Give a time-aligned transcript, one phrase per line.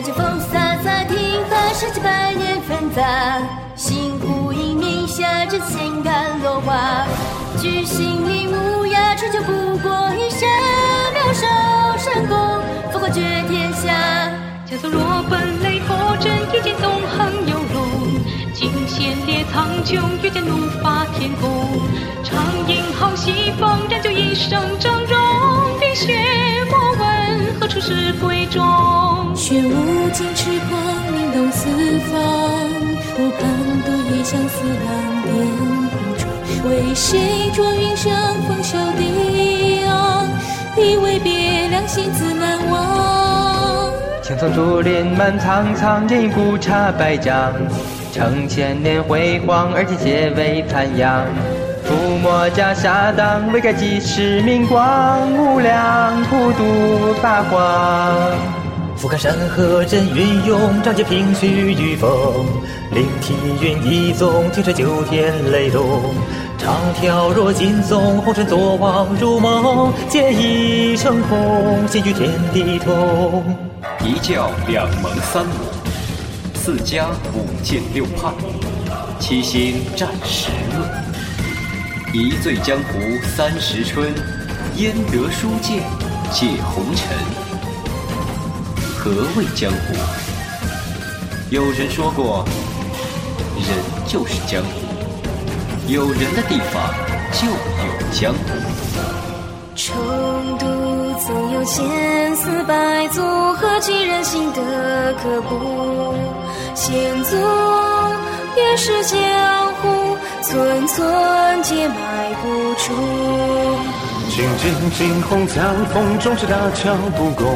[0.00, 3.02] 清风飒飒，听发生几百年纷杂。
[3.76, 7.06] 星湖映明下，这心甘落花。
[7.60, 10.48] 举行礼木雅，春秋不过一山，
[11.12, 11.46] 妙手
[11.98, 12.36] 神功，
[12.92, 13.92] 烽火绝天下。
[14.64, 17.82] 江左若奔雷破阵，一剑纵横游龙。
[18.54, 21.68] 惊现列苍穹，御剑怒发天宫。
[22.24, 25.78] 长缨好西风，燃就一生峥嵘。
[25.78, 26.16] 冰雪
[26.70, 28.31] 莫问，何处是归
[29.60, 29.62] 终？
[29.62, 30.80] 玄武金翅光，
[31.12, 31.68] 鸣动四
[32.10, 32.12] 方。
[33.14, 33.42] 我盼
[33.84, 34.88] 渡月，相思浪
[35.22, 35.60] 点红
[36.16, 36.22] 妆。
[36.70, 38.10] 为谁捉云生，
[38.48, 40.26] 风袖低昂？
[40.76, 43.92] 一为别，两心自难忘。
[44.22, 47.52] 青松竹林满苍苍，烟雨古茶百丈。
[48.12, 51.26] 成千年辉煌，而今皆为残阳。
[51.84, 55.30] 伏魔家下当，未改几世明光。
[55.32, 58.61] 无量普渡八荒。
[59.02, 62.08] 俯瞰山河真云涌，仗剑凭虚御风。
[62.92, 66.14] 凌体云一纵，听彻九天雷动。
[66.56, 69.92] 长条若金松，红尘作望如梦。
[70.08, 73.42] 剑意成空，心与天地同。
[74.04, 78.32] 一教两盟三武，四家五剑六派，
[79.18, 80.88] 七星战十论。
[82.14, 83.00] 一醉江湖
[83.36, 84.14] 三十春，
[84.76, 85.82] 焉得书剑
[86.30, 87.51] 解红尘？
[89.04, 89.94] 何谓江湖？
[91.50, 92.44] 有人说过，
[93.56, 93.66] 人
[94.06, 94.70] 就是江湖，
[95.88, 96.94] 有人的地方
[97.32, 98.38] 就有江湖。
[99.74, 99.92] 重
[100.56, 100.66] 读
[101.18, 103.20] 总有千丝百足，
[103.54, 106.14] 何其人心的刻骨。
[106.76, 107.36] 险阻
[108.54, 109.18] 便是江
[109.82, 112.94] 湖，寸寸皆迈不出。
[114.30, 117.52] 青剑惊鸿江风终，是大桥不共。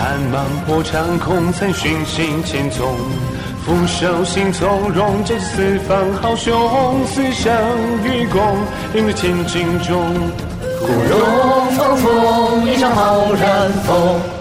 [0.00, 2.96] 寒芒破长空，曾寻心千踪。
[3.66, 7.52] 俯首行从容，这四方豪雄，四生
[8.02, 8.40] 与共，
[8.94, 10.02] 映入千军中。
[10.80, 14.39] 古龙风风，一场浩然风。